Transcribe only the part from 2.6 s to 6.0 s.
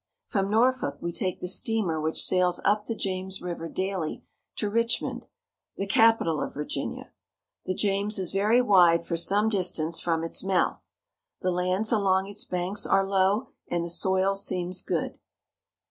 up the James River daily to Richmond, the